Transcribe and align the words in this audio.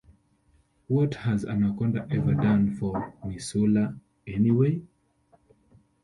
What 0.87 1.13
has 1.13 1.45
Anaconda 1.45 2.07
ever 2.09 2.33
done 2.33 2.73
for 2.77 3.13
Missoula, 3.23 3.95
anyway? 4.25 4.81